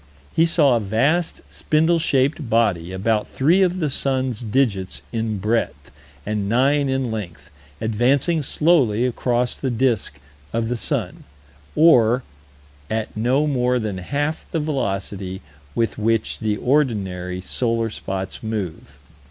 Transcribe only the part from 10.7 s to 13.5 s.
sun, or "at no